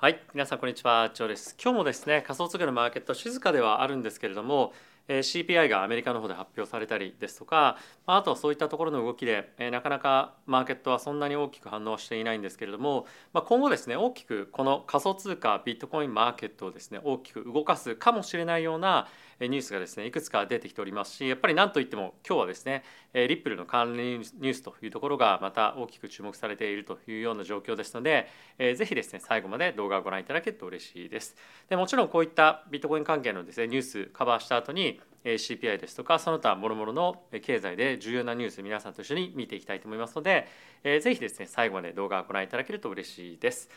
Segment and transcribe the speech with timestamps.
[0.00, 1.56] はい皆さんこんにちはジョーです。
[1.60, 4.72] 今日もですね仮想通貨のマーケット静かではあるんですけれども
[5.08, 19.08] CPI がアメリカの方で発表されたりですとかあとはそういったところの動きでなかなかマーケットはそんなに大きく反応していないんですけれどもま今後ですね大きくこの仮想通貨ビットコインマーケットをですね大きく動かすかもしれないような
[19.40, 22.82] ニュースがですねいくつか出てきておりますしやっぱり何といっても今日はですね
[23.14, 28.28] リップルの関連ニュースというところがまた大きく注目されているというような状況ですので
[28.58, 31.36] ぜひですね最後まで動画をご覧いただけると嬉しいです
[31.68, 40.46] でもちろんこういったビットコイン関係のですねニュースカバーした後に CPI ですとかその他諸々の経済で重要なニュース皆さんと一緒に見ていきたいと思いますので、
[40.82, 43.68] ぜひですね最後まで動画をご覧いただけると嬉しいです。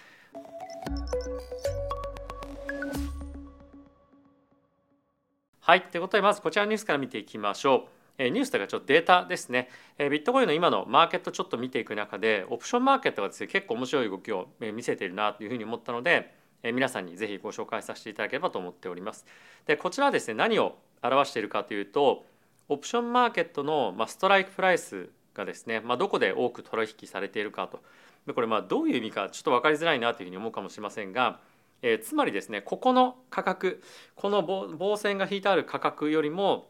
[5.71, 7.87] はいということでまずこちらのニュースから見ていきましょ
[8.19, 8.23] う。
[8.23, 9.69] ニュースというかちょっとデータですね。
[9.97, 19.25] ビットコインの今のマーケットちょっと見ていく中でオプションマーケットがですね結構面白い動きを見せているなというふうに思ったので皆さんにぜひご紹介させていただければと思っております。
[19.65, 22.25] でこちらはですね何を表しているかというと
[22.67, 27.79] オプションマーケットのストライクプライスがですね、ま、どこで多く取引されているかと
[28.35, 31.39] これまどういう意味かちょっと分かりづらいなというふうに思うかもしれませんが、
[31.81, 33.81] えー、つまりですねここの価格
[34.15, 36.69] この棒線が引いてある価格よりも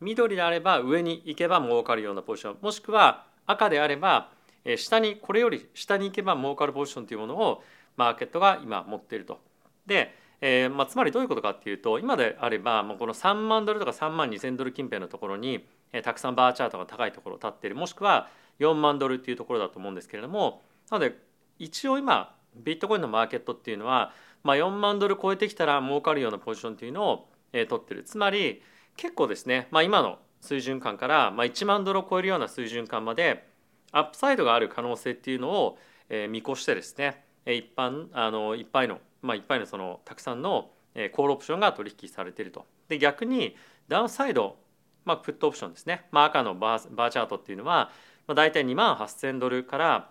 [0.00, 4.30] 緑であれば上に行けば儲かるようなポジションもしくは赤であれば
[4.76, 7.62] 下にこれより下に行けば儲かるポジションというものを
[7.96, 9.40] マーケットが今持っていると。
[9.86, 18.28] でえーまあ、つまりどういうことかっていうと今であればもうこの3万ドルとか3万2,000ドル近辺のところに、え、たくさんバーチャートが高いところを立っているもしくは
[18.60, 21.16] 4万ドルっていうところだと思うんですけれどもなので
[21.58, 28.62] 一応今ビットコインのマーケットっていうのは、まあ、4万ドル超えてきたら儲かるようなポジションっていうのを、えー、取ってるつまり
[28.96, 33.48] 結構ですね、まあ、今の水準感から、まあ、1万ドルを超えるような水準感まで
[33.92, 35.78] アップサイドがある可能性っていうのを、
[36.08, 40.70] えー、見越してですね一般あのいっぱいのまあ、いっぱいのそのたくさんの
[41.12, 42.66] コールオプションが取引されていると。
[42.88, 43.56] で逆に
[43.88, 44.56] ダウンサイド、
[45.04, 47.90] まあ、プットオプションですね、まあ、赤のバーバーチャートっていうのは、
[48.26, 50.10] まあ、大体2万8,000ドルから、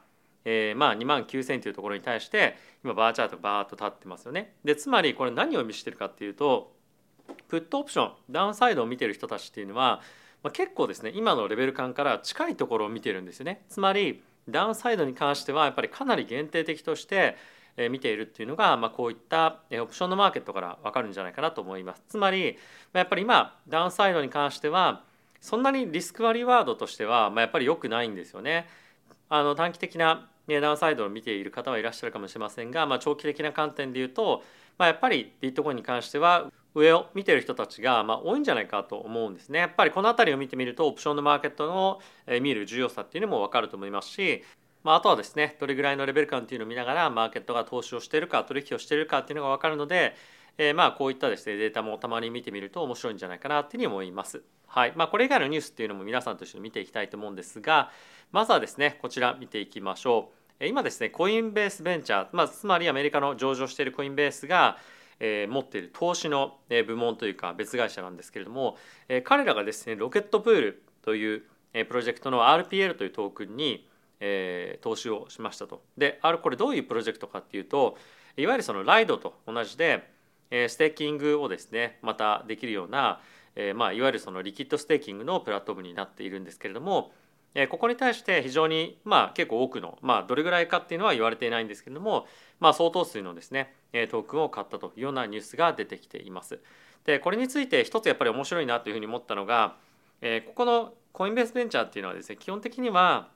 [0.50, 4.54] えー、まあ2万9,000というところに対して今バーチャートバーッと立ってますよね。
[4.64, 6.72] でつまりこれ何を意味してるかっていうと
[7.50, 10.02] プットオプションダウンサイドを見てる人たちっていうのは、
[10.44, 13.66] まあ、結構ですね今のレベル感から近いところを見てるんですよね。
[13.68, 17.36] つまりダウンサイドに関してはやっぱりかなり限定的として
[17.90, 22.04] 見ているっていうのが、まあ、こういったオプションのマーケットから分かるんじゃないかなと思います。
[22.08, 22.58] つまり
[22.94, 25.04] まやっぱり今ダウンサイドに関しては
[25.42, 28.70] そんなにリスクワリワードとしては、まあ、やっぱり良くないんですよね。
[29.30, 34.44] あの短期的なダウンサイドを見ている方はいらっしゃるかもしれませんが、まあ、長期的な観点で言うと、
[34.78, 39.60] まあ、やっぱりビットコインに関しては上を見てる人たちがまあ多いんじゃないかと思うんですね。
[39.60, 42.00] やっぱりこの辺りを見てみるとオプションのマーケットの
[42.40, 44.44] 見る重要さっていうのも分かると思いますし
[44.88, 50.16] まあ、あとはですねどれぐらいのレベル感っていうのを見ながらマーケットが投資をしているか取引をしているかっていうのが分かるので、
[50.58, 54.44] えー、まあこういったですねデータもたまに見てみると面白いんじゃないかなっていうふうに思います。
[54.66, 57.90] はいまあ、これ以外のニュースっていうのも皆さんと一緒に見ていきたいと思うんですが
[58.32, 60.66] まずはですねこちら見ていきましょう。
[60.66, 64.78] 今ですねコインベースベンチャー、まあ、つまりアメリカの上場しているコインベースが
[65.20, 68.78] えー、持っている投資の部門というか別会社なんですけれども、
[69.10, 71.42] えー、彼らがですねロケットプールという
[71.74, 73.88] プロジェクトの RPL というトークンに
[74.20, 75.84] えー、投資をしましたと。
[75.98, 77.98] であれこれどういうプロジェクトかっていうと
[78.36, 80.10] いわゆるそのリドと同じで、
[80.52, 83.20] えー、ステーキングをですねまたできるような、
[83.56, 87.12] えーまあ、いわゆるそのリキッドステーキングのプラットフォームになっているんですけれども、
[87.66, 92.28] ここに対して非常に、まあ、結構多くの、まあ、どれぐらいかっていうのは言われていないんですけれども、
[92.60, 96.60] まあ、相当数のですねトークンを買ったというようなニュースが出てきています。
[97.06, 99.76] でこれについて一つやっぱり面白いなというふうに思ったのが、
[100.22, 103.30] え、ここのコインベースベンチャーっていうのはですね基本的には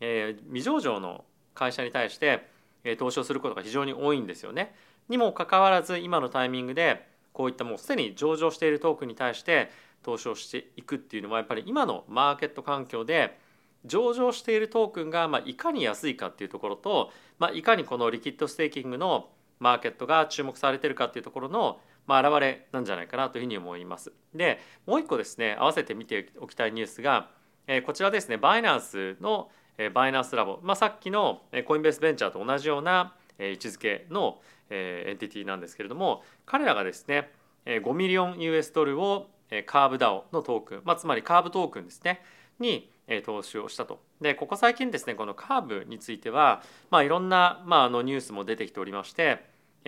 [0.00, 1.24] え、未上場の
[1.54, 2.48] 会社に対して、
[2.84, 4.74] え、投資をすることが非常に多いんですよね。
[5.08, 9.70] にもかかわらず今のタイミングでこういったもうすでに上場しているトークンに対して
[10.06, 13.36] 投資をしていくっていうのはやっぱり今のマーケット環境で
[13.84, 19.28] 上場しているトークンがまあいかに安いかっていうところと、まあ、いかにこのリキッドステーキングの
[19.58, 24.12] マーケットが注目されてるかっていうところのまあ現れなんじゃないかなというふうに思います。
[24.32, 27.30] でもう一個ですね合わせて見ておきたいニュースが、
[27.66, 37.30] えー、こちらですねバイナンスのえバイナンスラボ、まあ、さっきのコインベースベンチャーと同じような位置づけのえエンティティなんですけれども彼らがですね
[37.66, 39.28] 5ミリオン US ドルを
[39.66, 42.22] カーブ DAO のトークン、まあ、つまりカーブトークンですね
[42.58, 42.90] に
[43.24, 44.00] 投資をしたと。
[44.20, 49.44] でここ最近ですねこのカーブについては、まあ、いろんな、まあ、あのニュースも出てきておりまして、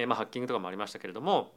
[0.06, 1.52] まあ、ハッキングとかもありましたけれども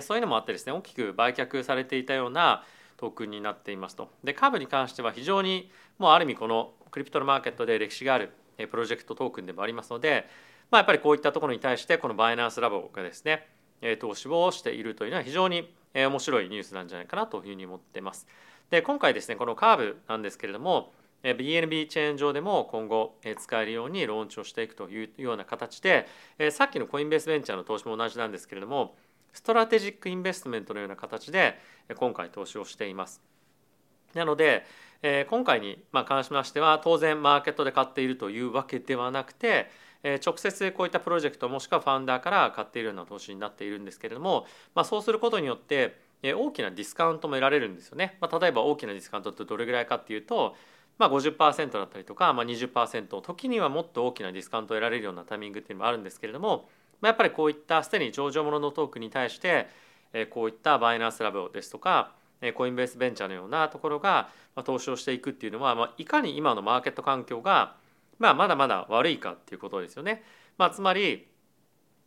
[0.00, 2.64] そういうのもあってですね大きく売却されていたような
[2.96, 4.10] トークンになっていますと。
[4.24, 8.32] でカーブに関しては非常にもうある意味このクリプトのマーケットで歴史がある
[8.70, 10.28] プロジェクトトークンでもありますので、
[10.70, 13.48] まあ、やっぱりこういったところに対してこのバイナンスラボがですね
[14.00, 18.26] 投資をしているというのは非常に面白いニュースなんじゃないかなというふうに思ってます。
[18.70, 20.92] で今回ですねこのカーブなんですけれども
[21.22, 26.08] BNB チェーン上でも今後使えるようにローンチをしていくというような形で
[26.50, 28.96] さっきのコインベースベンチャーの投資も同じなんですけれども
[29.32, 31.58] strategic investment のような形で
[31.96, 33.22] 今回投資をしています。
[34.14, 34.66] なので
[35.28, 39.70] 今回に関しましては当然マーケットで買っているというわけではなくて
[40.02, 48.16] 直接こういったプロジェクトもしくはファウンダーから買っているような投資になっているんですけれども、まあ、そうすることによって大きなディスカウントも得られるんですよね。
[48.20, 50.56] まあ、例えば大きなディスカウントってどれぐらいかっていうと
[50.98, 56.68] まあ50%だったりとか、まあ20%時にはもっと大きなディスカウントを得られるようなタイミングっていうのもあるんですけれども、
[57.00, 59.68] まあ、やっぱりこういったすでに上場もののトークに対して
[60.30, 62.12] こういったバイナンスラボですとか
[62.54, 64.28] コインベースベンチャーのようなところが
[64.64, 67.74] 投資をしていくっていうのは、まあ、いかに今のマーケット環境が、
[68.22, 70.22] まあ、まだまだ悪いかっていうことですよね。
[70.56, 71.26] まあ、つまり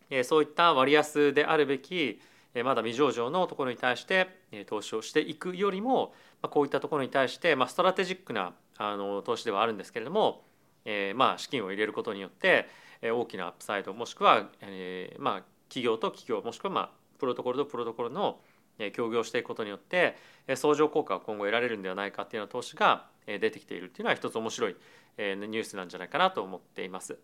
[0.09, 2.21] えそういった割安であるべき
[2.53, 10.43] えまだ未上場のところに対してえ投資をしていくよりもまこういったところに対してまストラテジックなあの投資ではあるんですけれども
[10.85, 12.69] えま資金を入れることによって
[13.01, 18.39] え大きなアップサイドもしくはえま企業と企業もしくはまプロトコルとプロトコルの
[18.93, 20.15] 協業していくことによって
[20.55, 24.75] 相乗効果が今後得られるんではないかっていうような投資が出てきているっていうのは一つ面白い
[25.17, 27.17] ニュースなんじゃないかなと思っています。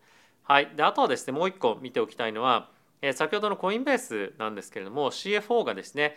[0.44, 2.68] はい、であとはですねもう一個見ておきたいのは
[3.14, 6.16] 先ほどのコインベースなんですけれども CFO がですね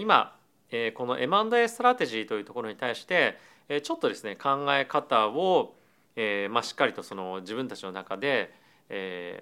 [0.00, 0.36] 今
[0.94, 3.38] この M&A ストラテジーというところに対して
[3.82, 5.74] ちょっとですね考え方を
[6.50, 8.52] まあしっかりとその自分たちの中で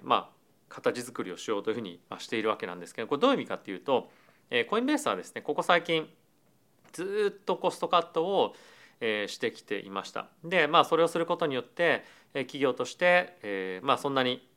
[0.03, 0.29] まあ
[0.69, 4.09] 形作りをしようというふうにしているわけなんですけどこれどういう意味かっていうと
[4.69, 6.07] コインベースはですねここ最近
[6.91, 8.55] ずっとコストカットを
[8.99, 10.27] してきていました。
[10.43, 12.03] でまあそれをすることによって
[12.33, 14.47] 企業としてまあそんなに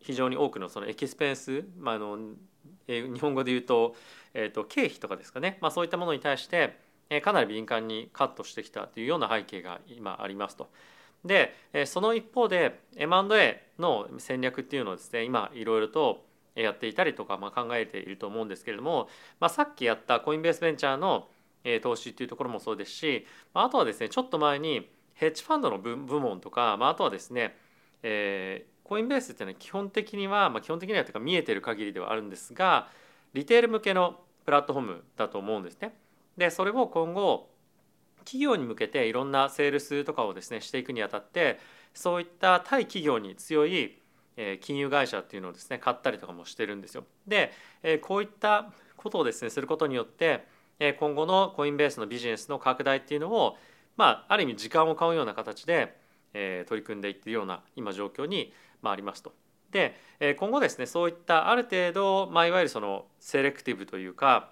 [0.00, 2.18] 非常に多くのそのエキスペンス、まあ、あの
[2.86, 3.94] 日本語で言うと,、
[4.32, 6.78] えーと、経費とかですかね、まあ、そういったものに対して
[7.22, 10.68] かなり敏感にカットしてきたというような背景が今ありますと。
[11.24, 11.52] で
[11.86, 19.08] その一方で M&A の戦略っていうのをですね今いろいろとやっていたりとか、まあ、考えていると思うんですけれども、
[19.40, 21.28] まあ、さっきやったコインベースベンチャーの
[21.82, 27.56] 投資っていうところもそうですしあとはですねちょっと前にヘッジファンドの部門とか、まあ、あとはですね、
[28.02, 32.88] えー、コインベースっていうのは基本的には、まあ、基本的にはというか見えてる限りではあるんですが
[33.34, 35.94] リテール向けのプラットフォームだと思うんですね。
[36.36, 37.50] でそれを今後
[38.20, 41.58] 企業に向けていろんなセールスとかをですねしていくにあたって
[41.94, 43.98] そういった対企業に強い
[44.60, 47.04] 金融会社っていうのをですね買ったりとかもしてるんですよ。
[47.26, 47.52] で
[48.02, 50.46] こういったことをですねすることによって
[50.98, 53.56] 今後のコインベースのビジネスの拡大っていうのを
[53.96, 55.96] まあある意味時間を買うような形で
[56.32, 58.52] 取り組んでいってるような今状況に
[58.82, 59.32] ありますと。
[59.70, 59.94] で
[60.38, 64.50] 今後ですねそういったある程度、まあ、いわゆるそのセレクティブというか、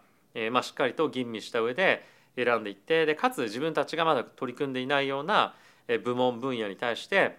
[0.50, 2.04] まあ、しっかりと吟味した上で
[2.36, 5.54] 選んでいってでかつ自分たちがまだ取り組んでいないような
[6.04, 7.38] 部門分野に対して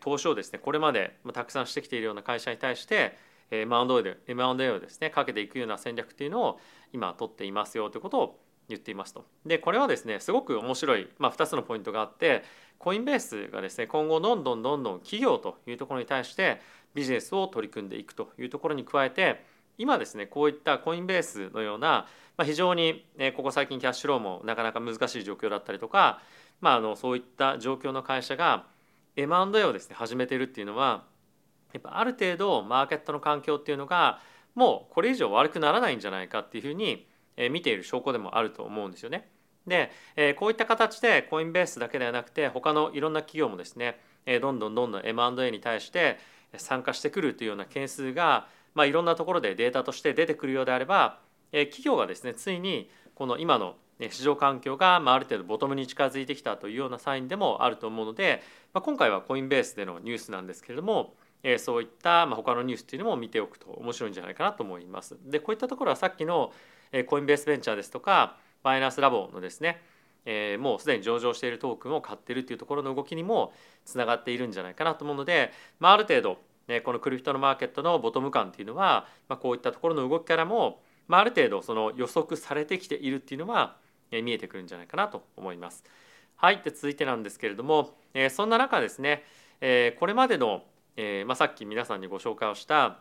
[0.00, 3.16] 投資をですねこれまでたくさんしてきているような会社に対して
[3.50, 6.60] M&A で M&A をですねかけていくような戦略っていうのを
[6.92, 9.24] 今取っていますよということを言っていますと。
[9.46, 12.44] でこれはですねすごく面白い、まあ、2つのポイントがあって
[12.78, 16.60] コインベースがですね今後どんどんどんどん企業というところに対して
[16.94, 19.44] ビジネスを取り組んでいくというところに加えて
[19.78, 22.06] 今ですねこういったコインベースのような、
[22.36, 23.06] まあ、非常に
[23.36, 26.20] ここ最近キャッシュローもなかなか難しい状況だったりとか、
[26.60, 28.66] まあ、あのそういった状況の会社が
[29.16, 31.04] M&A をですね始めてるっていうのは
[31.72, 34.20] やっぱある程度マーケットの環境っていうのが
[34.54, 37.06] もうこれ以上悪くならないんじゃないかっていうふうに
[37.50, 39.28] 見ている証拠でもあると思うんですよね。
[39.66, 39.90] で
[40.38, 44.00] こういった形でコインベースだけではなくて他のいろんな企業もですね
[44.40, 46.18] どんどんどんどん M&A に対して
[46.56, 51.20] 参加してくるというような件数が、まあ、いろんなところでデータとして出てくるようであれば
[51.52, 65.16] 企業がですねついにこの今の市場環境がある程度ボトムに近づいてきたというようなサインでもあると思うので今回はコインベースでのニュースなんですけれどもえそういったまあ他のニュースっていうのも見ておくと面白いんじゃないかなと思います。
[65.24, 66.52] でこういったところはさっきの
[66.92, 69.80] えコインベースベンチャーですとかバイナンスラボのですね
[70.30, 73.54] えー、もうすでに上場しているトークンを買ってるっていうところの動きにも
[73.86, 83.76] つながっているんじゃないかなと思うので、まあ、ある程度、ね、このクリプトのマーケットのボトム感っていうのは、まあ、こういったところの動きからも、まあ、ある程度その予測されてきているっていうのは、
[84.10, 85.82] えー、見えてくるんじゃないかなと思います。
[86.36, 89.24] はい、で続いてなんですけれども、えー、そんな中ですね、
[89.62, 90.62] えー、これまでの、
[91.00, 92.98] えーまあ、さっき皆さんにご紹介をした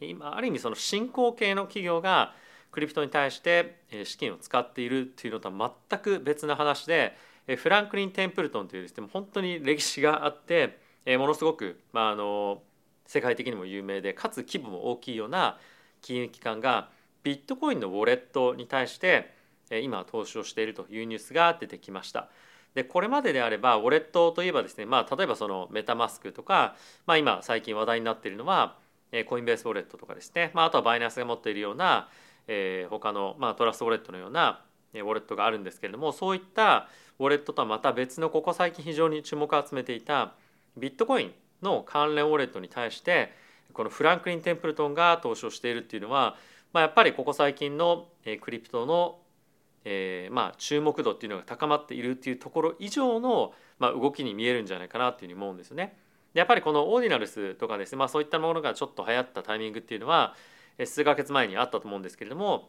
[0.00, 2.32] 今ある意味その進行形の企業が
[2.70, 7.16] クリプトに対して資金を使っているというのとは全く別な話で
[7.56, 10.78] フランクリン・テンプルトンというですね本当に歴史があって
[11.18, 12.62] ものすごく、まあ、あの
[13.04, 15.58] 世界的にも有名でかつ規模も大きいような
[16.02, 16.88] 金融機関が
[17.24, 19.34] ビットコインのウォレットに対して
[19.82, 22.28] 今投資をしているというニュースが出てきました。
[22.74, 28.76] でこれまでであればウォレットといえばですね、まあ、例えばそのメタマスクとか、まあ、今最近話題になっているのは
[29.26, 32.08] コインベースウォレットとかですね、まあ、あとはバイナンスが持っているような、
[32.46, 34.62] えー、他の、まあ、トラストウォレットのような
[34.94, 40.34] ウォレットがあるんですけれどもそういったウォレットとはまた別のここ最近非常に注目を集めていた
[40.76, 41.32] ビットコイン
[41.62, 43.32] の関連ウォレットに対して
[43.72, 46.36] このフランクリン・テンプルトンが投資をしているっていうのは、
[46.72, 48.08] まあ、やっぱりここ最近の
[48.40, 49.18] クリプトの、
[49.84, 55.96] えー、まあ注目度っていうのが高まっているっていうところ以上の、まあ、動きに見えるんじゃないかなっていうふうに思うんですよね。
[56.34, 60.34] やっぱりこのオーディナルスとかですね、まあ、そういったものがちょっと流行ったタイミングっていうのは
[60.84, 62.68] 数ヶ月前にあったと思うんですけれども、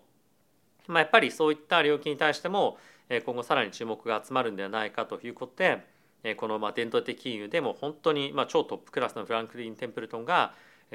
[0.88, 2.78] まあ、やっぱりそういった領域に対しても
[3.26, 10.54] 今後さらに注目が集まるんではないかということでこのまあ伝統的金融でも本当にまあ超トップクラスのフランクリン・テンプルトンが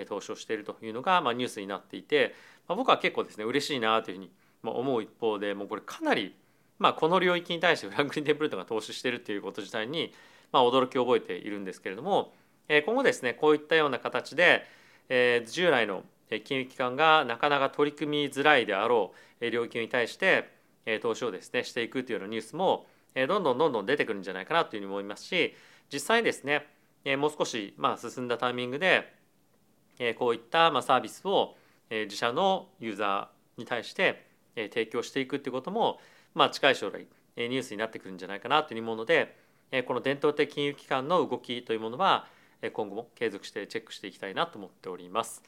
[0.09, 2.35] 投資をしているというのがまあニュースになっていて、
[2.67, 4.31] まあ、僕は結構ですね嬉しいなというふうに
[4.73, 6.35] 思う一方でもうこれかなり
[6.79, 10.13] まあこの領域に対してフランクリン・テンプルトが投資しているということ自体に
[10.53, 12.33] まあ驚きを覚えているんですけれども
[12.69, 14.67] 今後ですねこういったような形で
[15.47, 16.03] 従来の
[16.45, 20.51] 金融機関がなかなか取り組みづらいであろう領域に対して
[21.03, 25.55] 投資をですねしていくというようなニュースもどんどんどんどん出てくるんじゃないかなというふうに思いますし
[25.93, 26.67] 実際ですね
[27.17, 29.13] もう少しま進んだタイミングで
[30.19, 31.57] こういったまサービスを
[31.91, 35.99] 自社のユーザーに対して提供していくということも
[36.35, 37.07] まあ近い将来
[37.37, 39.37] ニュースになってくるんじゃないかなというふうに思うので
[39.87, 42.27] この伝統的金融機関の動きというものは
[42.73, 45.43] 今後も継続してチェックしていきたいなと思っております。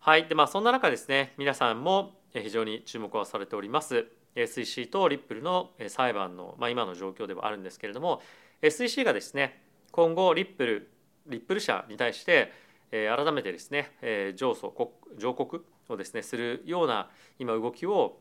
[0.00, 8.20] はいでまあ、そんな中ですね皆さんも非常に注目はされております SEC とリップルの裁判の、まあ、今の状況ではあるんですけれども
[8.62, 10.90] SEC がですね今後リップル
[11.28, 12.52] リップル社に対して
[12.90, 13.92] 改めてですね
[14.34, 14.72] 上訴
[15.16, 18.18] 上告をですねするような今動きを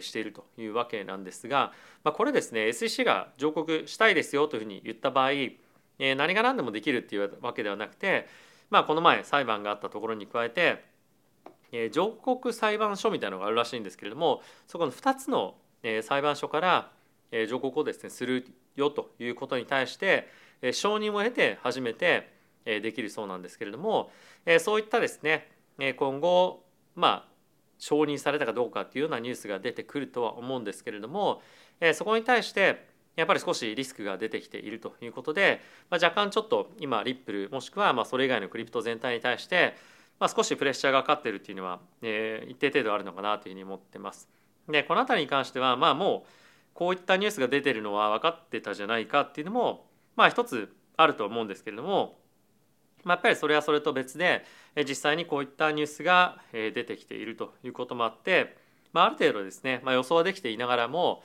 [0.00, 1.72] しているというわけなんですが、
[2.04, 5.30] まあ、これですね SEC が上告したいですよというふうに言った場合
[6.16, 8.26] 何が何でもできるっていうわけではなくて、
[8.70, 10.84] まあ、この前裁判があったところに加えて
[11.90, 15.54] 上告裁判所みたいなのがあるらしいんですけれどもそこの2つの、
[16.02, 16.90] 裁判所から、
[17.48, 20.28] 上告をですねするよということに対して、
[20.72, 24.10] 承認を得て初めて、できるそうなんですけれども、
[24.60, 25.48] そういったですね、
[25.96, 26.64] 今後
[26.96, 27.27] まあ
[27.78, 31.42] 承認されたかどうかっていうようなニュースが出てくるとは思うんですけれども、
[31.80, 39.74] えそこに対してやっぱり少しリスクが出てきているということで、まあ、若干ちょっと今リップルもしくはまあそれ以外のクリプト全体に対して
[40.18, 44.28] まあ、少しプレッシャーがかかっているっていうのは、えー、一定程度あるのかなというふうに思ってます。
[44.68, 46.28] でこの辺りに関してはまあもう
[46.74, 52.17] こういったニュースが出てるのは分かってたじゃないかっていうのもまあ一つあると思うんですけれども、
[53.04, 54.44] まあ、やっぱりそれはそれと別で
[54.88, 58.56] 実際にこういったニュースが出てきているということもあって、
[58.92, 61.22] まあ、ある程度ですね、まあ、予想はできていながらも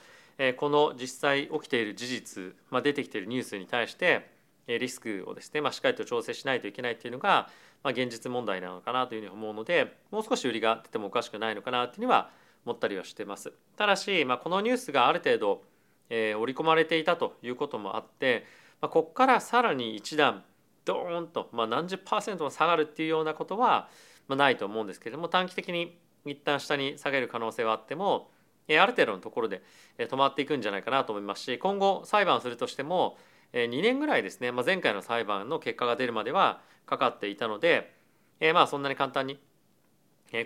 [0.56, 4.30] この実際起きている事実、まあ、出てきているニュースに対して
[4.66, 7.50] リスクをですね、まあ、しっかりと調整しないといけないっていうのが、
[7.82, 12.30] まあ、現実問題なのかなというふうに思うのでもう少し売りが出てもおかしくないのかなというには
[12.64, 13.52] 思ったりはしてます。
[13.76, 15.62] ただし、まあ、このニュースがある程度、
[16.08, 18.46] えー、織り込まれていたということもあって、
[18.80, 20.42] まあ、ここからさらに一段
[20.84, 23.88] ドーンと、まあ、何十パーセントも下がるっていうようなことは、
[24.28, 28.30] まあ、ないと思うんですけれども短期的に一旦下に下げる可能性はあっても、
[28.68, 29.62] ある程度のところで、
[29.98, 33.18] 止まっていくんじゃないかなと思いますし今後裁判するとしても
[33.52, 37.94] 2年ぐらいですね、まあ、前回の裁判の結果が出るまではかかっていたので、
[38.40, 39.38] えー、まあそんなに簡単に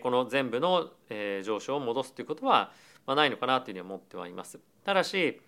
[0.03, 0.91] この全部の
[1.43, 2.73] 上昇を戻すということは
[3.07, 4.59] ないのかなというふうに思ってはいます。
[4.85, 5.41] ただし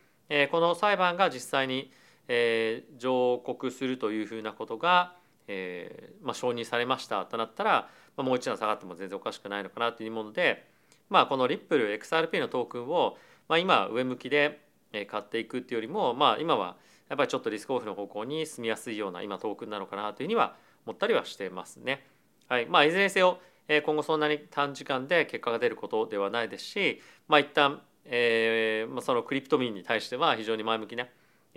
[0.51, 1.93] この裁判が実際に
[2.33, 5.17] え上告するというふうなことが
[5.49, 10.67] えまあ承認されましたとなったらまもう一段下がっても全然おかしくないのかなというもので
[11.09, 13.17] まあこのリップル XRP のトークンを
[13.49, 14.61] まあ今上向きで
[15.09, 16.77] 買っていくっていうよりもまあ今は
[17.09, 20.55] やっぱりちょっとリスクオフの方向に進みやすいような今トークンなのかなというふうには
[20.87, 22.07] 思ったりはしてますね。
[22.49, 23.39] はいまあ、いずれにせよ
[23.85, 31.07] 今後そんなに短時間で結果が出ることではないですし、まあ、一旦、えー、そのクリプトミンに対しては非常に前向きな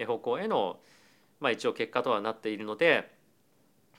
[0.06, 0.80] 方向への、
[1.40, 3.12] まあ、一応結果とはなっているので、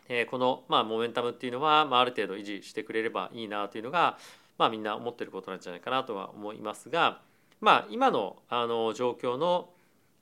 [0.08, 4.18] えこの、まあ、モメンタムっていうのは、まあ、ある程度維持してくれればいいなというのが、
[4.58, 7.20] まあ、みんな思ってることなんじゃないかなとは思いますが、
[7.60, 9.70] まあ、今のあの状況の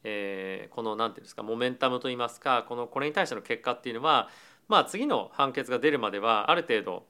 [0.04, 4.28] え、この何て言うんですかモメンタムといいますかこのこれに対しての結果っていうのは
[4.68, 7.04] まあ次の判決が出るまではある程度何て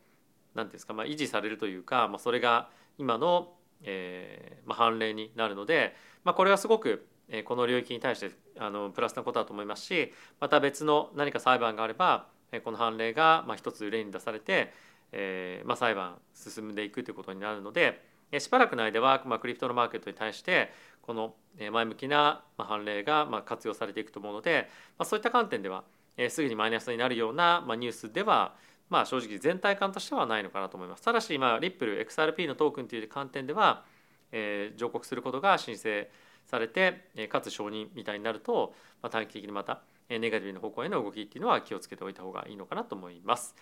[0.55, 3.55] 言うんですか、まあ、維持されるというか、まあ、それが今の、
[3.85, 7.07] えまあ、判例になるので、まあ、これはすごく
[7.45, 12.27] この領域に対してあのプラスなことだと思いますしまた別の何か裁判があれば
[12.65, 14.73] この判例がまあ一つ例に出されて、
[15.13, 18.03] えーまあ、裁判進んでいくということになるので
[18.39, 20.71] しばらくの間は、まあ、クリプトのマーケットに対して
[21.03, 25.85] この前向きな判例がまあ活用されていくと思うので、まあ、そういった観点では、
[26.17, 28.55] え、すぐにマイナスになるような、まあ、ニュースでは
[28.89, 31.03] まあ正直全体感としてはないのかなと思います。
[31.03, 33.85] ただし、まあ、リップル XRP のトークンという観点では、
[34.33, 36.09] えー、上告することが申請
[36.47, 43.55] されて、え、かつ承認みたいになると、まあ、短期的にまたネガティブな方向への動きっていうのは気をつけておいた方がいいのかなと思います。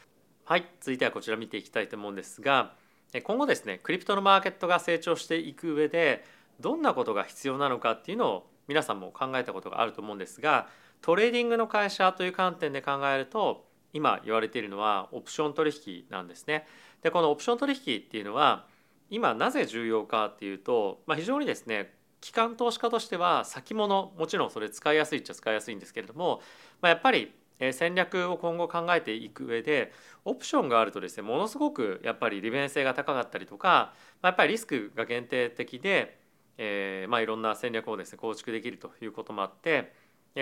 [0.44, 2.74] はい、続いてはこちら見ていきたいと思うんですが
[3.22, 6.24] 今後ですねクリプトのマーケットが成長していく上で
[6.60, 10.68] どんなことが必要なのかっていうのを皆さんも考えたことがあると思うんですが
[11.02, 16.66] トレーディングの会社という観点で考えると今言われているのはオプション取引なんですね。
[17.02, 18.66] でこのオプション取引っていうのは
[19.08, 26.40] 今なぜ重要かっていうと、まあ、非常にですね機関投資家としては先物もちろんそれ使いやすいっちゃ使いやすいんですけれども、
[26.80, 27.32] まあ、やっぱり
[27.72, 29.92] 戦略を今後考えていく上で
[30.24, 36.18] オプションがあるとですねものすごくやっぱり利便性が高かったりとか、まあ、やっぱりリスクが限定的で、
[36.56, 39.92] えー、まあいろんな戦略をですね構築できるということもあって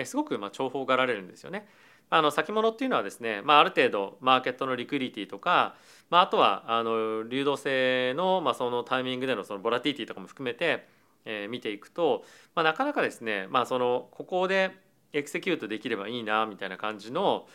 [0.05, 1.67] すごくまあ重宝がられるんですよね。
[2.11, 5.75] あの先物っていうのはですね、まあ、ある程度マーケットのリクリティとか、
[6.09, 10.87] まあ、あとはあの流動性の,、まあそのタイミングでのそのボラティティとかも含めて、
[11.31, 12.23] えー、見ていくと、
[12.55, 14.71] まあ、なかなかですね、まあ、そのここで
[15.13, 17.47] エクセキュートできればいいなみたいな感じの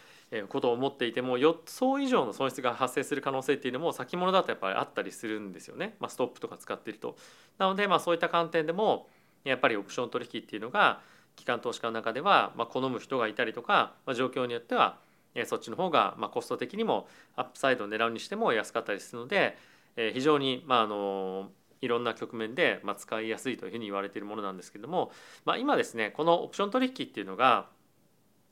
[0.48, 7.16] ことを思っていても予想以上の損失が発生する可能性っていうのも先物だとやっぱりあったりするんですよね、まあ、ストップとか使っていると。
[7.58, 9.08] なのでまあそういった観点でも
[9.44, 11.00] やっぱりオプション取引っていうのが
[11.36, 14.98] 機関投資家の中ではまあ好む人がいたりとか、まあ、状況によっては
[15.46, 19.56] そっちの方がまあコスト的にもアップサイドを狙うにしても安かったりするので
[19.96, 21.50] 非常にまああの
[21.80, 25.10] いろんな局面でま使いやすいというふうに言われているものなんですけども、
[25.44, 27.66] まあ、今ですねこのオプション取引っていうのが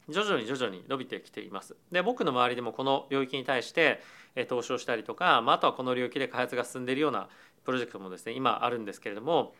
[0.09, 1.77] 徐々に徐々に伸びてきています。
[1.93, 4.01] で僕の周りでもこの領域に対して
[4.49, 7.29] 投資をしたりとか、まあ、あとはこの領域で開発が進んでいるような
[7.65, 9.55] プロジェクトもですね今あるんですけれども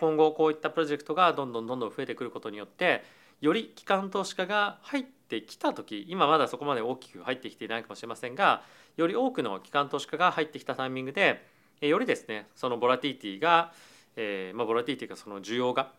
[0.00, 3.04] 今後こういったプロジェクトがどんどんどんどん増えてくることによって
[3.40, 8.62] より機関投資家が入ってきた時今まだそこまで大きく入ってきていないかもしれませんが
[8.96, 11.46] より多くの機関投資家が入ってきたタイミングで
[11.80, 13.72] よりですねそのボラティティが、
[14.16, 15.90] えーまあ、ボラティティがその需要が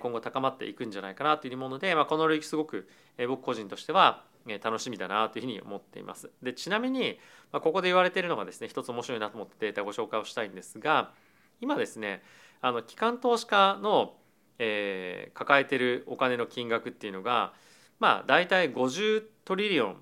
[0.00, 2.88] 今後高まっていくんじゃないかなというもので、まあ、この領域すごく
[3.26, 4.22] 僕個人としては
[4.62, 6.30] 楽しみだなというふうに思っています。
[6.42, 7.18] でちなみに
[7.52, 11.12] ここで言われているのがですね一つ面白いなと思ってデータご紹介をしたいんですが
[11.60, 12.22] 今ですね
[12.60, 14.14] あの機関投資家の、
[14.58, 17.52] えー、抱えているお金の金額っていうのが
[17.98, 19.96] まあ大体50トリリオン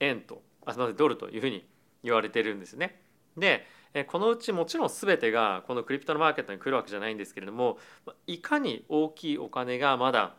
[0.00, 1.66] 円とあすみませんドルというふうに
[2.04, 3.00] 言われてるんですね。
[3.36, 3.66] で
[4.06, 7.78] このうちもちろん全てがこのクリプトのマーケットに来るわけじゃないんですけれども
[8.26, 10.34] いかに大きいお金がまだ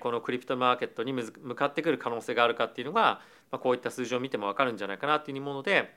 [0.00, 5.94] このクリプトマーケットに向かってくる可能性があるかっていうのがこういった数字を見ても分かるんじゃないかなっていうもので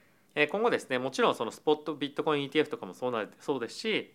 [0.51, 4.13] 今後ですねもちろんそのスポットビットコイン ETF とかもそうなそうですし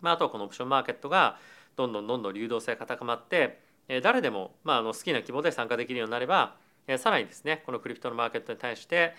[0.00, 1.38] まあ、あとはこのオプションマーケットが
[1.76, 3.60] どんどんどんどん流動性が高まって
[4.02, 6.56] 誰でもまああの好きな規模で参加できるようになれば
[6.98, 9.14] さらにですねこのクリプトのマーケットに対して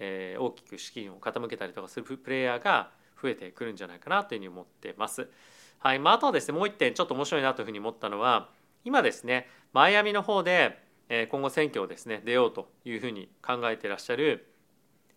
[0.00, 2.90] え大きく資金を傾けたりとかするプレイヤーが
[3.22, 5.28] 増えてくるんじゃないかなというふうに思ってます。
[5.78, 8.50] はいまあ、あとはですねもう一点ちょっと面白いなというふうに思ったのは
[8.84, 10.78] 今ですねマイアミの方で
[11.30, 14.52] 今後選挙をですね出ようというふうに考えていらっしゃる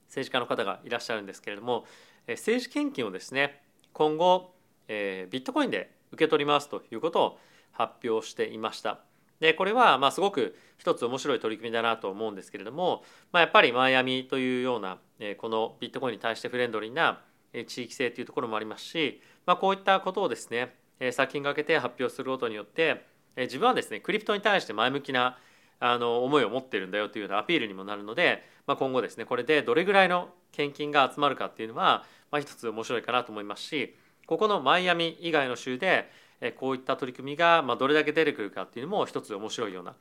[0.08, 1.86] 政治家の方がいらっしゃるんですけれども
[2.28, 4.54] 政治献金をですね今後
[4.88, 7.40] えー、ビットコインで受け取りますということを
[7.72, 9.00] 発表していました。
[9.44, 13.04] でこれはまあすごく一つ面白い取り組みだなと思うんですけれども、
[13.34, 15.00] まあ、やっぱりマイアミというような、
[15.38, 17.20] このビットコインに対してフレンドリーな
[17.68, 20.74] 地域性というところもありますし、まあ、こういったことをですね
[21.12, 25.38] 先にかけて発表することによって自分はですねクリプトに対して前向きな
[25.82, 33.94] あの思いを持ってるんだよというようなアピールにもなるので、まあ、今後ですねこれでどれぐらいの献金が集まるかっていうのは、まあ、一つ面白いかなと思いますし
[34.26, 36.10] ここのマイアミ以外の州で
[36.52, 39.96] こういった取り組みがどれだけ出てくるかっていうのも一つ面白いような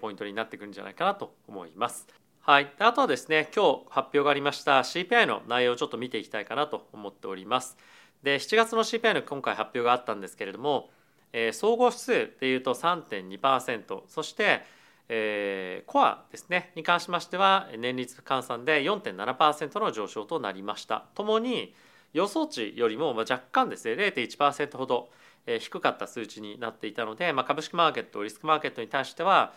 [0.00, 2.06] ポイントになってくるんじゃないかなと思います。
[2.40, 7.76] はい、あとはですね今日発表がありました CPI の内容をちょっと見ていきたいかなと思っております。
[8.22, 10.90] で7月の CPI の今回発表があったんですけれども、
[11.32, 14.64] えー、総合指数でいうと3.2%そして、
[15.08, 21.04] えー、コアですねに関しましては年率換算で4.7%の上昇となりました。
[21.14, 21.74] ともに
[22.12, 25.10] 予想値よりも若干ですね0.1%ほど
[25.46, 29.52] 低かった数値になっていたので、まあ、株式マーケットリスクマーケットに対しては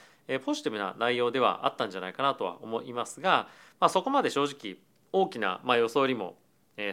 [0.45, 3.47] ポジティブな内容ではあったんじゃないかなとは思いますが、
[3.79, 4.77] まあ、そこまで正直
[5.13, 6.35] 大きな、まあ、予想よりも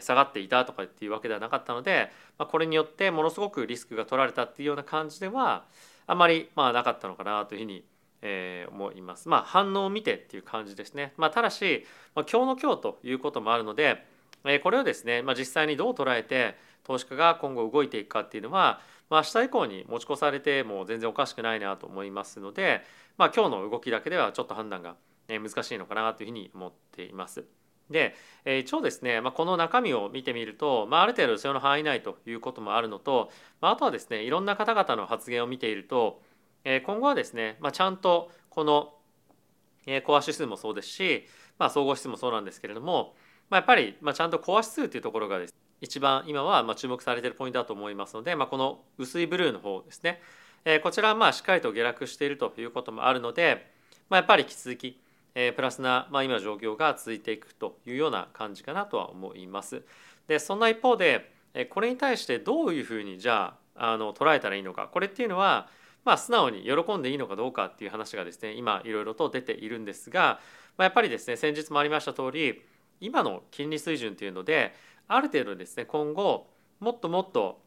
[0.00, 5.64] 下がっていたとかっていうわけではなかったので、まあ、これによってものすごくリスクが取られたっていうような感じでは
[6.06, 7.84] あまりまあなかったのかなというふうに
[8.22, 9.28] えー、思います。
[9.28, 11.12] まあ反応を見てっていう感じですね。
[11.16, 14.06] まあ、ただし、まあ、今日の今日ということもあるので、
[14.44, 22.82] えー、これをですね、まあ、実際にどう捉えて投資家が今後動いていくかっていうのは、まあ、明日以降に持ち越されても全然おかしくないなと思いますので、
[23.18, 24.96] まあ、今日の動きだけではちょっと判断が
[25.28, 27.44] 難しいのかなというふうに思っています。
[27.90, 28.14] で、
[28.44, 36.22] えー、一応ですね、まあ、この中身を見てみると、まあ、ある程度その範囲内ということもあるのと、まあ、あとはですねいろんな方々の発言を見ていると、
[36.64, 38.94] えー、今後はですね、まあ、ちゃんとこの、
[39.86, 41.26] えー、コア指数もそうですし、
[41.58, 43.14] まあ、総合指数もそうなんですけれども、
[43.50, 50.22] まあ、やっぱり、まあ、ちゃんとコア指数というところがです、一番今はまあ注目されているポイントだと思いますので、まあ、この薄いブルーの方ですね、
[50.64, 53.66] えー、こちらはまあしっかりと下落しているということもあるので、
[54.08, 54.98] まあ、やっぱり引き続き、
[55.34, 59.82] えー、プラスな、まあ、今の状況が続いていくというような感じかなとは思います。
[60.28, 61.32] でそんな一方で
[61.70, 65.68] これに対してどういうふうにじゃああの捉えたらいいのかこれっていうのは
[66.04, 70.40] まあ素直に喜んでいいのかどうかっていう話がですね今いろいろと出ているんですが、
[70.78, 72.62] まあ、やっぱりですね先日もありました通り
[73.00, 74.74] 今の金利水準というので
[75.14, 76.48] ある程度ですね今後
[76.80, 77.60] もっともっと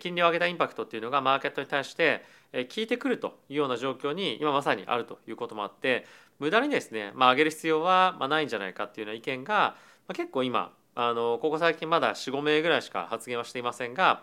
[0.00, 6.06] 金利を上げたインパクトっていうのがマーケットに対して効いてくるというような状況に今まさにあるということもあって
[6.38, 9.76] 無駄にですね、まあ、上げる必要はないんじゃないかっていうような意見が
[10.14, 14.22] 結構今あのここ最近まだ45名ぐらいしか発言はしていませんが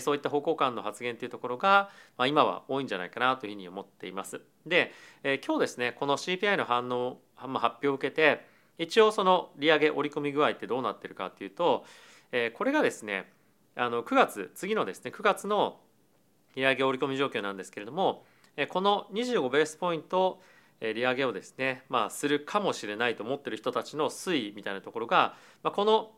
[0.00, 4.40] そういった方向感の発言というところが、ま、今は多いんじゃないかなというふうに思っています。
[4.64, 7.50] で、え今日ですねこの CPI の反応、発
[7.82, 8.46] 表を受けて
[8.78, 11.84] 一応その利上げ織り込み具合ってどうなってるかっていうと、
[12.36, 13.30] えこれがですね
[13.76, 15.78] あの9月次のですね9月の
[16.56, 18.24] 利上げ織り込み状況なんですけれども
[18.70, 20.40] この25ベースポイント
[20.80, 26.10] 利上げをですね、まあ、するかもしれないと思ってる人たちの推移みたいなところが、まあ、この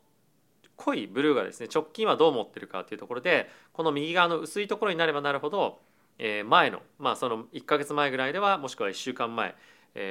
[0.77, 5.81] 濃いブルーがですね直近はどう思ってるかというところでこの右側の薄いところになればなるほど、
[6.19, 9.55] 前のまあその1か月前ぐらいではもしくは1週間前、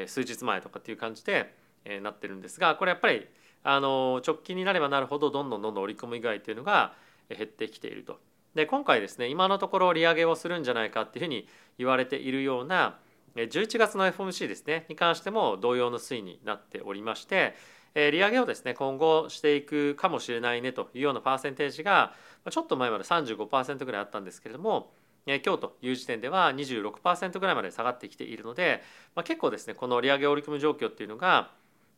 [0.05, 1.53] 数日前とかっていう感じで、
[2.01, 3.27] なってるんですがこれやっぱり
[3.67, 6.93] あの直近になればなるほどどんどんどんどん織り込み具合というのが
[7.29, 8.19] 減ってきていると。
[8.53, 11.47] で今回ですね今のところ利上げをするんじゃないかっていうふうに
[11.77, 12.99] 言われているような
[13.35, 17.53] 11月の FOMC ですねに関しても同様の推移になっておりまして
[17.95, 22.13] 利上げをですね今後していくかもしれないねというようなパーセンテージが
[22.49, 24.91] ちょっと前まで35%ぐらいあったんですけれども
[25.25, 28.83] 今日という時点では26%ぐらいまで下がってきているので、
[29.15, 31.51] ま、結構ですねこの利上げ織り込む状況っていうのが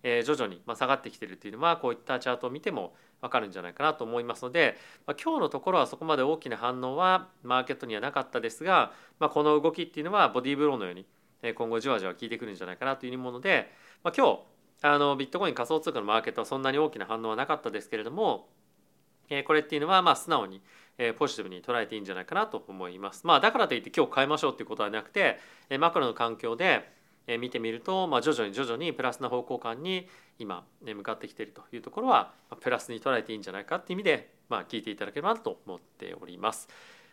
[0.03, 11.05] え徐々に下がってきてるっていうのはこういったチャートを見ても分かるんじゃないかなと思いますので、まあ、今日のところはそこまで大きな反応はマーケットにはなかったですが、まあ、この動きっていうのはボディーブローのように
[11.55, 13.71] 今後じわじわ効いてくるんじゃないかなというもので、
[14.03, 14.39] まあ、今日
[14.83, 18.47] あのビットコイン仮想通貨のマーケットはそんなに大きな反応はなかったですけれども
[19.45, 20.61] これっていうのはまあ素直に
[21.17, 23.27] ポジティブに捉えていいんじゃないかなと思います。
[23.27, 25.39] まあ、だからといって今日変えましょうっていうことはなくて
[25.79, 26.96] マクロの環境で
[27.39, 30.07] 見てみると、まあ、徐々に徐々にプラスな方向感に
[30.39, 36.69] 今ね向かってきているというところはプラスに捉えていいんじゃないかっていう意味で、まあ、聞いていただければなと思っております。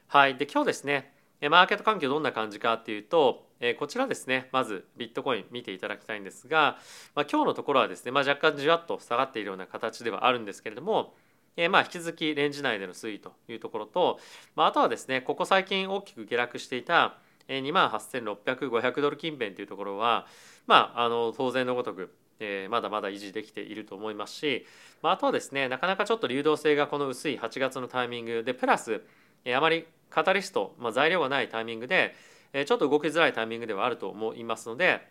[0.07, 3.46] はい、で今日ですねマーケット環境どんな感じかっていうと
[3.79, 6.79] こちらですねまずビットコイン見ていただきたいんですが、
[7.14, 11.14] まあ、今日のところはですね、まあ、若干じわっと下がっているような形ではあるんですけれども
[11.70, 14.18] まあ引き続きレンジ内での推移というところと、
[14.57, 17.16] まあ、あとはですねここ最近大きく下落していた
[17.48, 20.26] 2万8600、500ドル近辺というところは、
[20.66, 24.66] まあ、あの当然のごとく、えー、まだまだ維持できていると思いますし、
[25.02, 29.02] まあ、あとはですねなかなかちょっと流動性がこの薄い8月のタイミングでプラス、
[29.44, 32.14] えー、あまりカタリスト、まあ、材料がないタイミングで、
[32.52, 35.07] えー、ちょっと動きづらいタイミングではあると思いますので、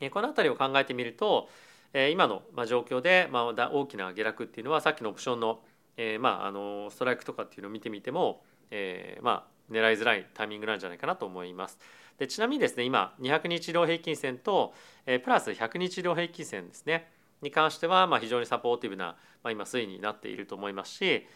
[0.00, 1.48] えー、この辺りを考えてみると、
[1.92, 5.60] えー、今の状況で、まあ、大きな下落っていうのはさっきのオプションの,、
[5.96, 11.78] えーまあ、あのストライクとかっていうのを見てみても、えー、まあ狙いづらいタイミングなんじゃないかなと思います。
[12.18, 14.74] でちなみにですね今200日移動平均線と、
[15.06, 21.26] え、プラス100日移動平均線ですねに関しては、ま、非常にサポーティブな、ま、今推移になっていると思いますし、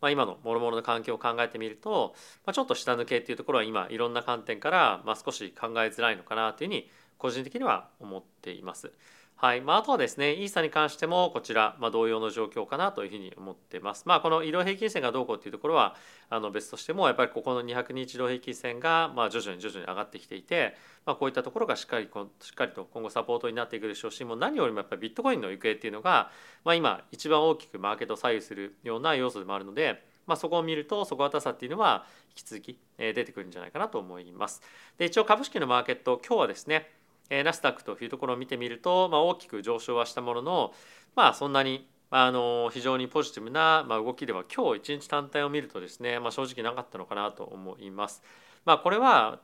[0.00, 8.92] まあ、今の諸々の環境を考えてみると、ま、ちょっと下抜けっていうところは今いろんな観点から、ま、少し考えづらいのかなというふうに個人的には思っています。
[9.38, 14.04] はいまあ、あとはですね、イーサに関してもこちら、まあ、同様の状況かなというふうに思ってます。
[14.06, 15.94] まあ、この移動平均線がどうこうっていうところは
[16.30, 22.08] あの別としても、やっぱりここの200日移動平均線がまあ徐々に徐々に上がってきていて、まあ、こういったところがしっかり
[22.40, 26.30] しっかりと今後サポートになっていくでしょうし、もう何よりもやっぱりビットコインの行方っていうのが、
[26.64, 34.62] まあ、今一番大きくマーケットを左右するような要素でもあるので、まあ、そこを見ると底堅さっていうのは引き続き出てくるんじゃないかなと思います。
[34.96, 36.90] で一応株式のマーケット今日はですね
[37.30, 40.72] ナスダックというところを見てみると、まあ、大きく上昇はしたものの、
[41.14, 48.22] まあ、そんなにあの非常にポジティブな、まあ、動きでは今日一日単体を見るとですね、まあ、正直なかったのかなと思います。
[48.64, 49.40] まあ、これは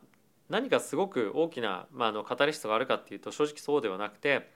[0.49, 4.49] 何かすごく大きな、まあ、あのカタリストがあるかっていうと正直そうではなくて、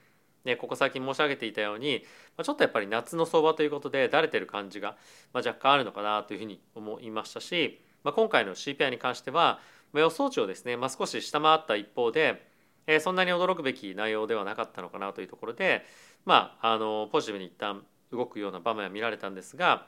[0.45, 2.03] ね、ここ最近申し上げていたように、
[2.37, 4.95] まあ、ちょっとやっぱり夏の相場ということでだれてる感じが、
[5.33, 9.59] まあ、若干あるのかなというふうに思いましたし、まあ、今回の CPI に関しては、
[9.91, 12.46] まあ、予想値をですね、まあ、少し下回った一方で、
[12.87, 15.85] え、そんなに驚くべき内容ではなかったのかなというところで、
[16.25, 19.85] まあ、あのポジティブに一旦動くような場面は見られたんですが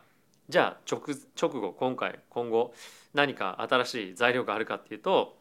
[0.50, 1.02] じゃあ直
[1.40, 2.74] 直後今回今後
[3.14, 5.38] 何か新しい材料があるかっていうと、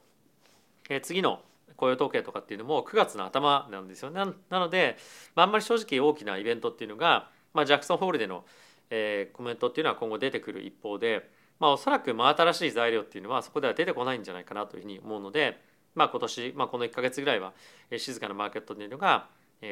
[0.91, 1.41] え、次の
[1.77, 4.23] 雇用統計とかっていうのも9月の頭なんですよね。
[4.51, 4.97] なので、
[5.35, 8.45] まあ、あんまり正直大きなイベントっていうのが、まあ、ジャクソンホールでの、
[8.91, 15.59] えー、コメントっていうのは今後出てくる一方で、まあ、おそらく真新しい材料っていうのはそこでは出てこないんじゃないかなというふうに思うので、
[15.99, 17.53] まあ、今年、まあ、この1か月ぐらいは
[17.97, 19.27] 静かなマーケットっていうのが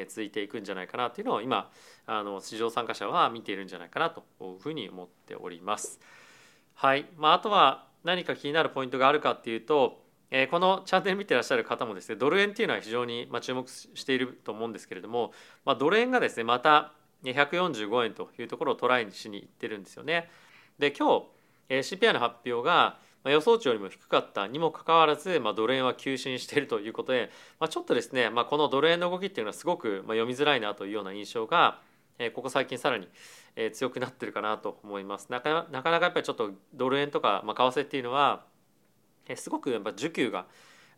[0.09, 1.71] 続いていくんじゃないかなっていうのを今
[2.07, 6.01] あの市場参加者は見ているんじゃないかなというふうに思っております。
[6.75, 15.33] はいまあ、あとは何か気になるポイントがあるかっていうとえー、このチャンネル見てらっしゃる方もですねドル円っていうのは非常に注目していると思うんですけれども、
[15.65, 20.29] まあ、ドル円がですねまた145円というところをトライしにいってるんですよね。
[20.79, 21.23] で今
[21.69, 31.81] 日、CPI の発表がま予想値よりも低かったにもかかわらず、まあ、ドル円は急進しているということで、まあ、ちょっとですね、まあ、このドル円の動きっていうのはすごくま読みづらいなというような印象が、
[32.21, 33.09] えー、ここ最近さらに、
[33.57, 35.27] えー、強くなってるかなと思います。
[35.31, 38.45] なかなかやっぱりちょっとドル円とか、まあ、為替っていうのは
[39.27, 40.47] えすごくやっぱ需給が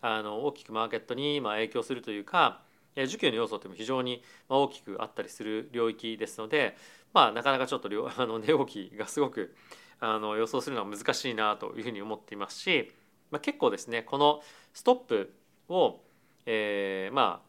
[0.03, 2.61] あの大きくマーケットにま影響するというか
[2.95, 6.77] 需給の要素っても非常に大きくあったりする領域ですので、
[7.13, 9.55] まあ、なかなかちょっと あの値動きがすごく
[10.01, 12.93] あの予想するのは難しいなというふうに思っていますし、
[13.31, 14.41] まあ、結構ですねこの
[14.73, 15.35] ストップ
[15.69, 16.01] を、
[16.47, 17.49] えー、まあ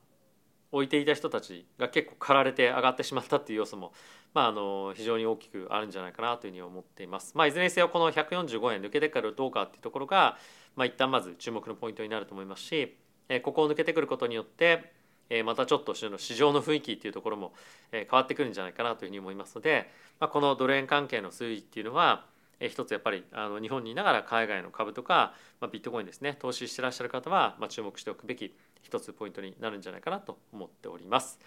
[0.72, 3.92] 置いていた人たちが結構駆られて上がってしまったっていう要素も、
[4.34, 7.32] まあ、あの非常に大きくあるんじゃないかなというふうに思っています。
[7.36, 10.38] まあ、いずれにせよこの145円抜けてくるどうかっていうところが、
[10.76, 12.96] まあ、一旦まず注目のポイントになると思いますし、
[13.30, 14.94] えここを抜けてくることによって、
[15.32, 17.54] えまたちょっと市場の雰囲気っていうところも、
[17.92, 22.26] え変わってくるんじゃないかなというふうに思いますので、まあ、このドル円関係の推移っていうのは、
[22.62, 31.40] 一つやっぱりあの日本にいながら海外の株とか、まあ、ビットコインですね投資してらっしゃる方は、まあ、注目しておくべき一つポイントになるんじゃないかなと思っております。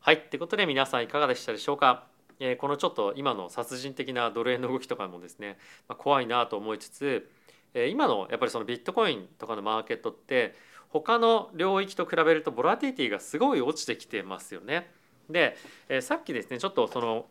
[0.00, 2.04] はいということで皆さんいかがでしたでしょうか？
[2.38, 7.28] えー、このちょっと今の殺人的なドル円の動きとかもですね、まあ、怖いなと思いつつ
[7.74, 10.54] え今のやっぱりそのビットコインとかのマーケットって
[10.88, 14.90] 他の領域と比べるとボラティティがすごい落ちてきてますよね。
[15.28, 15.56] で、
[15.88, 17.26] えさっきですねちょっとその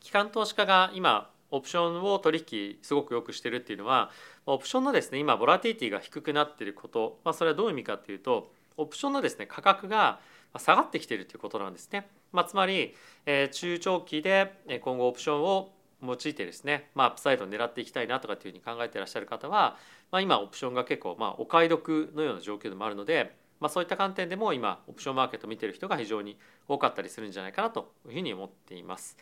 [0.00, 4.10] 機関投資家が今オプションを取引すごくよくしてるっていうのは
[4.46, 10.18] オプションのですね今ボラティティが低くなってること、まあ、それはどういう意味かっていうとオプションのですね価格が
[10.58, 12.06] 下がってきてるということなんですね。
[12.32, 12.94] まあ、つまり、
[13.26, 19.76] えー、中長期で今後オプションを用いてですね、まあ、アップサイドを狙っていきたいなとかっていうふうに考えていらっしゃる方は、
[20.10, 26.36] まあ、今オプションが結構まあお買い得のような状況でもあるので、まあ、そういった観点でも今オプションマーケット見てる人が非常に
[26.68, 29.16] 多かったりするんじゃないかなというふうに思っています。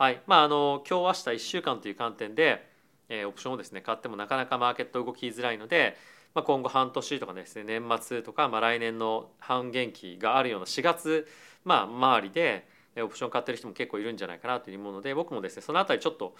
[0.00, 0.22] はい。
[0.26, 2.66] まあ、あの今日明日1週間という観点で、
[3.10, 5.94] えー、オプションをですね買ってもなかなかマーケット動きづらいので、
[6.34, 11.28] まあ、今後半年とかですね年末とか、まあ、来年の半減期があるような4月、
[11.66, 16.34] まあ、周りでオプション買ってる人も結構いるんじゃないかなという思うので僕もですねその辺りちょっと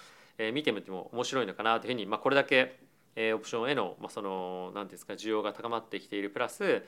[0.51, 2.79] 見てみても面白いのかなというふうに、まあ、これだけ
[3.15, 6.81] オプションへの,、まあ、その何ですか需要が高まってきているプラス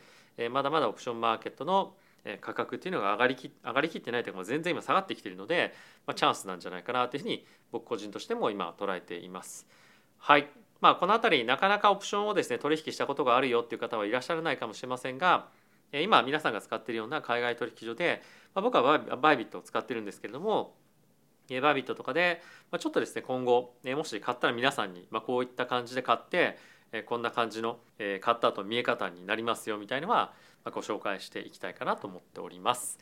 [0.50, 1.94] まだまだオプションマーケットの
[2.42, 5.74] 価格っていうのが上がりき上がりきってないというか全然今下がってきているので、
[6.08, 9.68] まあ、チャンスなんじゃないかなというふうに僕個人としても今捉えています。
[10.18, 10.48] はい
[10.80, 15.48] まあ、この辺りなかなかオプションをですね取引したことがあるよっていう方はいらっしゃらないかもしれませんが
[15.94, 18.22] 今皆さんが使っているような海外取引所で、
[18.54, 20.76] まあ、僕はバイビットを使ってるんですけれども
[21.62, 22.42] バイビットとかで
[22.80, 26.58] ちょっとですね今後もし買ったら皆さんにこういった感じで買って
[27.06, 30.34] こんな感じの買った後見え方になりますよみたいのは
[30.72, 32.98] ご紹介していきたいかなと思っております。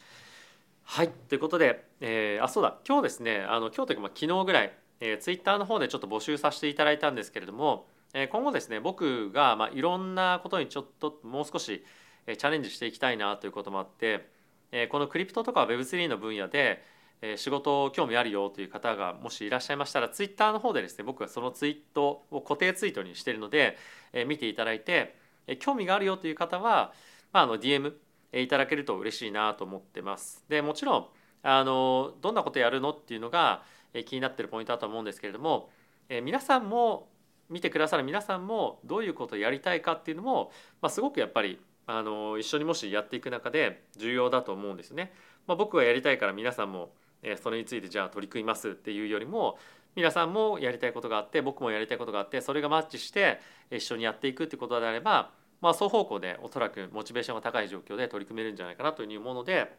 [0.83, 11.83] はいということで、えー、あそうだ今日ですねあの今日というかまあ昨日ぐらい、えー、ツイッターの方でちょっと募集させていただいたんですけれども、えー、今後ですね僕がまあいろんなことにちょっともう少し
[12.27, 14.27] えチャレンジしていきたいなということもあって、
[14.71, 16.83] えー、このクリプトとか Web3 の分野で
[17.21, 23.77] え仕事興味あるよという方がもしいらっしゃいましたらツイッターの方でですね僕はそのツイートを固定ツイートにしているので
[24.11, 25.15] え見ていただいて
[25.47, 26.93] え興味があるよという方は、
[27.33, 27.93] まあ、あの DM
[28.33, 30.45] いただけると嬉しいなと思ってます。
[30.47, 31.05] でもちろん
[31.43, 33.63] あのどんなことやるのっていうのが
[34.05, 35.69] 気になってるポイントだと思うんですけれども
[36.07, 37.09] え皆さんも
[37.49, 45.11] 見てくださる皆さんもどういうことをやりたいかっていうのも、まあ、すごくやっぱりあの一緒にもしやっていく中で重要だと思うんですね。
[45.47, 49.57] まあ、僕はやりたいから皆さんもえそれについてじゃあ取り組みますっていうよりも
[49.95, 53.39] 皆さんもやりたいことがあって僕もやりたいことがあってそれがマッチして
[53.69, 59.71] 一緒にやっていくってことであればまあ、双方向でおそらくモチベーションが高い状況で取り組めるんじゃないかなというもので、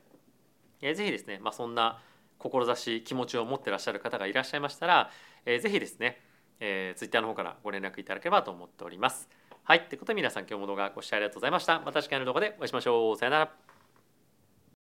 [0.81, 2.01] えー、ぜひですね、まあ、そんな
[2.39, 5.11] 志気持ちを持ってらっしゃる方がいらっしゃいましたら、
[5.45, 6.21] えー、ぜひですね、
[6.61, 9.29] えー、Twitter の方からご連絡いただければと思っております。
[9.65, 9.87] はい。
[9.89, 11.81] ということで皆さん今日も動画ご視聴ありがとうございました。
[11.81, 13.17] また次回の動画でお会いしましょう。
[13.17, 13.72] さよなら。